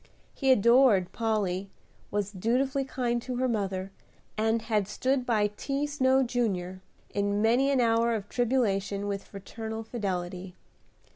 He 0.33 0.51
adored 0.51 1.11
Polly, 1.11 1.69
was 2.09 2.31
dutifully 2.31 2.83
kind 2.85 3.21
to 3.21 3.35
her 3.35 3.47
mother, 3.47 3.91
and 4.35 4.63
had 4.63 4.87
stood 4.87 5.27
by 5.27 5.51
T. 5.57 5.85
Snow, 5.85 6.23
Jr., 6.23 6.81
in 7.11 7.39
many 7.39 7.69
an 7.69 7.79
hour 7.79 8.15
of 8.15 8.27
tribulation 8.27 9.05
with 9.05 9.23
fraternal 9.27 9.83
fidelity. 9.83 10.55